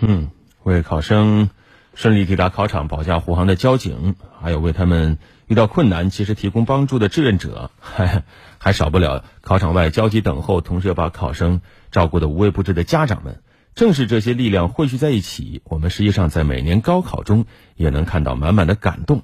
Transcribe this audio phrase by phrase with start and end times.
[0.00, 0.30] 嗯，
[0.62, 1.48] 为考生
[1.94, 8.24] 顺利抵达考场保驾护航的交警，还有为他们遇到困难及时提供帮助的志愿者，还
[8.58, 13.40] 还少不了考场外焦急等候，同时要把考生照顾的无微不至的家长们。
[13.74, 17.44] 正是这些力量汇聚在一起，我们实际上在每年高考中
[17.74, 19.22] 也能看到满满的感动。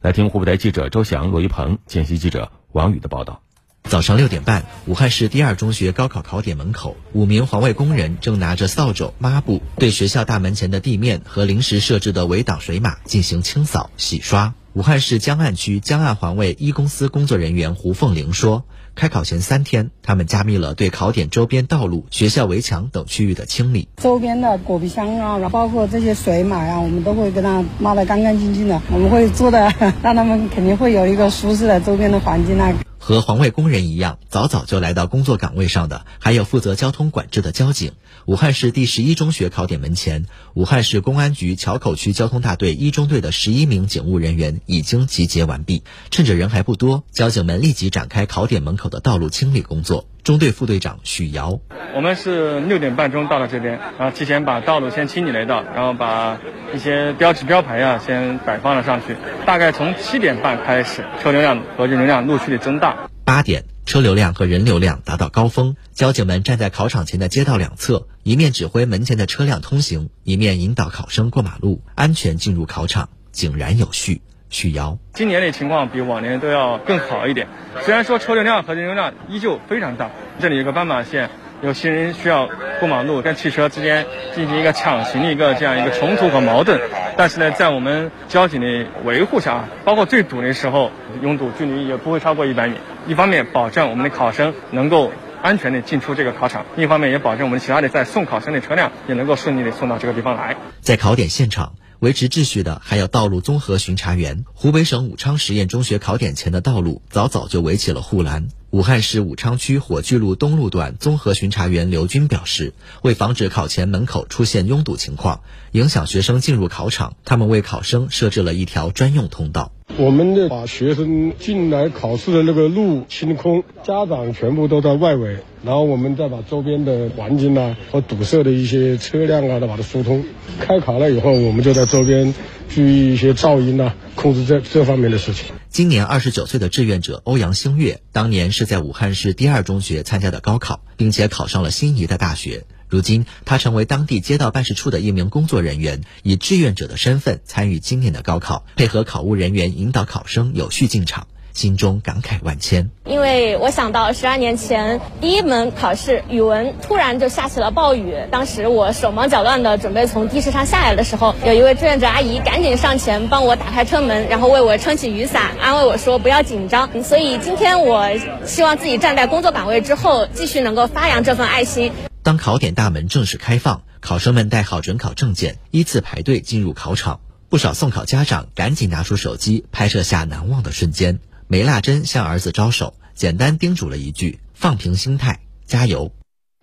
[0.00, 3.42] 来听湖北台记者周翔、罗一鹏、见习记者王宇的报道。
[3.84, 14.54] 早上六点半，武汉市第二中学高考考点门口，五名环卫工人正拿着扫帚、抹布，对学校大门前的地面和临时设置的围挡水马进行清扫、洗刷。
[14.74, 18.64] 武汉市江岸区江岸环卫一公司工作人员胡凤玲说
[18.94, 23.88] ：“开考前三天，他们加密了对考点周边道路、学校围墙等区域的清理。
[23.96, 28.80] 周边的果皮箱啊，包括这些水马呀，我们都会给它抹得干干净净的。
[28.92, 32.72] 我们会做的， 让他们肯定会有一个舒适的周边的环境啊。”
[33.10, 37.90] 和环卫工人一样，早早就来到工作岗位上的，还有负责交通管制的交警。
[38.24, 45.82] 武汉市第十一中学考点门前，武汉市公安局硚口区交通大队一中队的十一名警务人员已经集结完毕。
[46.12, 50.06] 趁着人还不多，交警们立即展开考点门口的道路清理工作。
[50.22, 51.60] 中队副队长许瑶
[51.96, 56.38] ：“我们是六点半钟到了这边，然后提前把道路先清理了一道，然后把
[56.74, 59.16] 一些标志标牌呀先摆放了上去。
[59.46, 63.09] 大概从七点半开始，车流量和人流量陆续的增大。
[63.30, 74.20] 八点，车流量和人流量达到高峰，交警们站在考场前的街道两侧，一面指挥门前的车辆通行，一面引导考生过马路，安全进入考场，井然有序。”
[74.50, 77.46] 许瑶，今年的情况比往年都要更好一点。
[77.82, 80.10] 虽然说车流量和人流量依旧非常大，
[80.40, 81.30] 这里有个斑马线，
[81.62, 82.48] 有行人需要
[82.80, 86.80] 过马路，跟汽车之间进行一个抢行的一个这样一个冲突和矛盾。
[87.20, 90.90] 但是呢，在我们交警的维护下，包括最堵的时候，
[91.20, 92.76] 拥堵距离也不会超过一百米。
[93.06, 95.12] 一方面保证我们的考生能够
[95.42, 100.56] 安全的进出这个考场，另一方面也保证我们其他的在送考生的车辆也能够顺利的送到这个地方来。
[100.80, 101.74] 在考点现场。
[101.98, 104.46] 维持秩序的还有道路综合巡查员。
[104.54, 108.48] 湖北省武昌实验中学考点前的道路早早就围起了护栏。
[108.70, 112.72] 武汉市武昌区火炬路东路段综合巡查员刘军表示，
[113.02, 115.40] 为防止考前门口出现拥堵情况，
[115.72, 119.72] 影响学生进入考场，他们为考生设置了一条专用通道。
[119.98, 130.24] 我们的把学生进来考试的那个路清空，家长全部都在外围，然后我们再把周边的环境啊和堵塞的一些车辆啊都把它疏通。
[130.58, 132.34] 开考了以后，我们就在周边
[132.68, 135.46] 注意一些噪音啊，控制这这方面的事情。
[135.68, 142.64] 今年二十九岁的志愿者欧阳星月，当年是在武汉市第二中学参加的高考，并且考上了心仪的大学。
[142.90, 152.90] 如今，他成为当地街道办事处的一名工作人员，以志愿者的身份参与今年的高考，配合考务人员引导考生有序进场，心中感慨万千。
[153.06, 166.90] 因为我想到十二年前第一门考试语文突然就下起了暴雨，当时我手忙脚乱的准备从的士上下来的时候，有一位志愿者阿姨赶紧上前帮我打开车门，然后为我撑起雨伞，安慰我说不要紧张。
[167.04, 168.08] 所以今天我
[168.44, 171.92] 希望自己站在工作岗位之后，继续能够发扬这份爱心。
[172.30, 177.18] 当考点大门正式开放，考生们带好准考证件，依次排队进入考场。
[177.48, 181.18] 不少送考家长赶紧拿出手机拍摄下难忘的瞬间。
[181.48, 186.12] 梅腊珍向儿子招手，简单叮嘱了一句：“放平心态，加油。”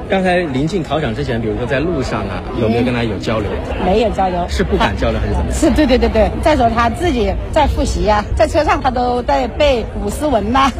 [0.10, 3.52] 刚才临近考场之前，比如说在路上啊，有没有跟他有交流？
[3.84, 5.52] 没有交流，是不敢交流还是怎么？
[5.52, 6.32] 是，对对对对。
[6.42, 10.72] 再说他自己在复习呀，在车上他都在背古诗文呐。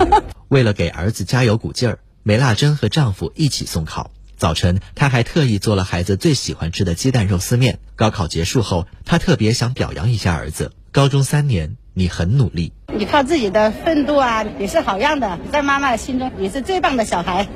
[0.48, 4.12] 为了给儿子加油鼓劲儿，梅腊珍和丈夫一起送考。
[4.38, 7.80] 早晨，他还特意做了孩子最喜欢吃的鸡蛋肉丝面。
[7.96, 15.40] 高考结束后，他特别想表扬一下儿子：高中三年，你很努力，你靠自己的奋斗啊，你是好样的。
[15.52, 17.48] 在妈妈心中，你是最棒的小孩。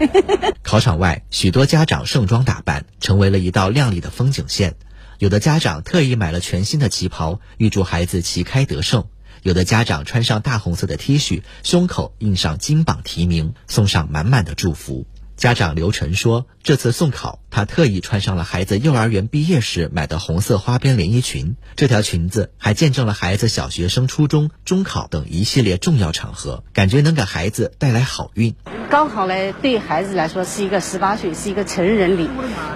[0.64, 4.74] 考场外，许多家长盛装打扮，成为了一道亮丽的风景线。
[5.20, 9.04] 有的家长特意买了全新的旗袍，预祝孩子旗开得胜；
[9.44, 15.06] 有的家长穿上大红色的 T 恤，胸口印上金榜题名，送上满满的祝福。
[15.42, 21.56] 家长刘晨说：“这次送考，他特意穿上了孩子幼儿园毕业时买的红色花边连衣裙。
[21.76, 28.54] 这条裙子还见证了孩子小学升初中、中考等一系列重要场合，感觉能给孩子带来好运。
[28.92, 29.34] 高考呢，
[29.64, 32.30] 对孩子来说是一个十八岁，是一个成人礼，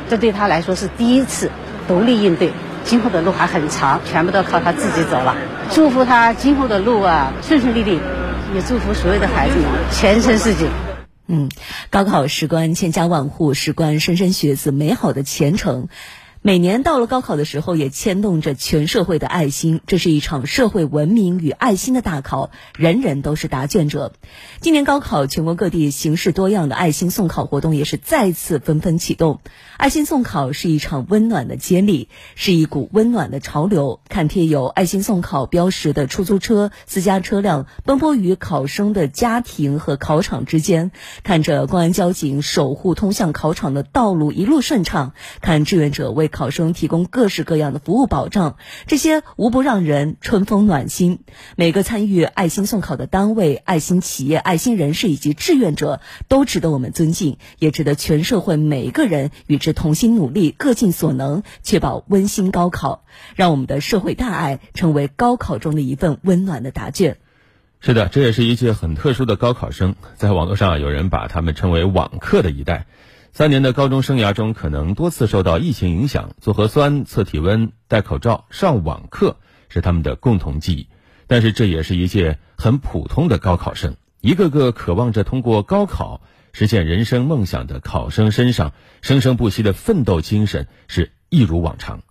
[0.10, 1.52] 这对他来说是第一次
[1.88, 2.52] 独立应对。
[2.84, 5.38] 今后的路还很长，全部都靠他自己走了。
[5.72, 8.00] 祝福他今后的路啊顺顺利利，
[8.56, 10.68] 也祝福所有的孩子们前程似锦。”
[11.28, 11.50] 嗯，
[11.90, 15.88] 高考事关千家万户，事关莘莘学子美好的前程。
[16.46, 19.82] 每年到了高考的时候，也牵动着全社会的爱心。
[19.88, 24.14] 这是一场社会文明与爱心的大考，人人都是答卷者。
[24.60, 29.40] 今年高考，全国各地形式多样的爱心送考活动也是再次纷纷启动。
[29.78, 34.00] 爱心送考是一场温暖的接力，是一股温暖的潮流。
[34.08, 40.92] 看贴有爱心送考标识的出租车、私家车辆奔波于考生的家庭和考场之间，
[41.24, 51.22] 看着公安交警守护通向考场的道路一路顺畅，看志愿者为考生提供各式各样的服务保障，这些无不让人春风暖心。
[51.56, 63.06] 每个参与爱心送考的单位、爱心企业、爱心人士以及志愿者，都值得我们尊敬，也值得全社会每一个人与之同心努力，各尽所能，确保温馨高考，
[63.36, 67.16] 让我们的社会大爱成为高考中的一份温暖的答卷。
[67.80, 72.88] 是的，这也是一届很特殊的高考生，在网络上有人把他们称为“网课”的一代。
[73.38, 79.36] 三年的高中生涯中，可能多次受到疫情影响，做核酸、测体温、戴口罩、上网课
[79.68, 80.88] 是他们的共同记忆。
[81.28, 86.22] 但是，这也是一届很普通的高考生，一个个渴望着通过高考
[86.54, 88.72] 实现人生梦想的考生身上，
[89.02, 92.04] 生生不息的奋斗精神是一如往常。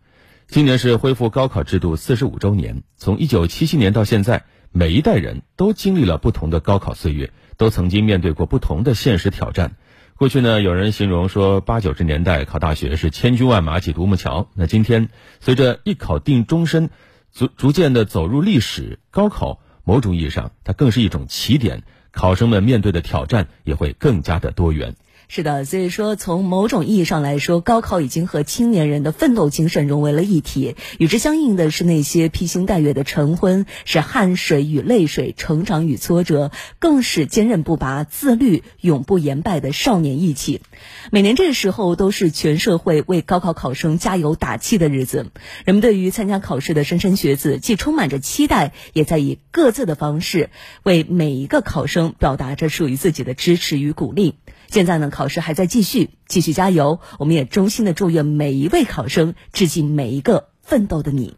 [0.47, 9.77] 今年是恢复高考制度四十五周年，从一九七七年到现在，每一代人都经历了不同的高考岁月，都曾经面对过不同的现实挑战。
[10.25, 14.49] 过去呢，有人形容说，八九十年代考大学是千军万马挤独木桥。
[14.55, 15.11] 那今天，
[15.41, 16.89] 随着一考定终身，
[17.31, 24.97] 逐逐渐的走入历史，高考某种意义上，它更是一种起点，考生们面对的挑战也会更加的多元。
[25.37, 30.77] 是的，所以说从某种意义上来说，高考已经和青年人的奋斗精神融为了一体。
[31.01, 40.61] 与之相应的是那些披星戴月的晨昏，是汗水与泪水、成长与挫折，更是坚韧不拔、自律永不言败的少年义气。
[41.11, 45.33] 每年这个时候，都是全社会为高考考生加油打气的日子。
[45.65, 50.51] 人们对于参加考试的莘莘学子，既充满着期待，也在以各自的方式
[50.85, 54.37] 为每一个考生表达着属于自己的支持与鼓励。
[54.75, 56.99] 现在呢，考试还在继续，继续加油！
[57.21, 61.37] 我们也衷心的祝愿每一位考生，致敬每一个奋斗的你。